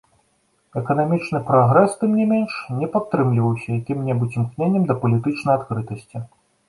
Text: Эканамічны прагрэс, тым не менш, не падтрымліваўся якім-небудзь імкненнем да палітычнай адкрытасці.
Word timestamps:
Эканамічны 0.79 1.41
прагрэс, 1.49 1.91
тым 2.01 2.15
не 2.21 2.25
менш, 2.31 2.51
не 2.79 2.87
падтрымліваўся 2.95 3.69
якім-небудзь 3.81 4.39
імкненнем 4.41 4.83
да 4.93 4.99
палітычнай 5.05 5.53
адкрытасці. 5.59 6.17